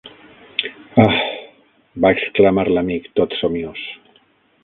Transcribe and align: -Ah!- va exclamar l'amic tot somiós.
-Ah!- 1.03 1.19
va 2.05 2.11
exclamar 2.19 2.65
l'amic 2.71 3.07
tot 3.21 3.39
somiós. 3.43 3.87